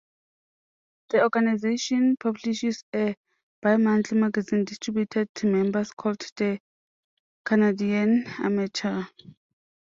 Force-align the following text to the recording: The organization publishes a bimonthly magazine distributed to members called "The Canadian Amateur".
The 1.09 1.21
organization 1.21 2.17
publishes 2.19 2.83
a 2.91 3.15
bimonthly 3.63 4.17
magazine 4.17 4.65
distributed 4.65 5.29
to 5.35 5.45
members 5.45 5.91
called 5.91 6.25
"The 6.37 6.59
Canadian 7.45 8.23
Amateur". 8.39 9.03